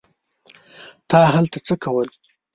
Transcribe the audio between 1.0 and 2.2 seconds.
تا هلته څه کول.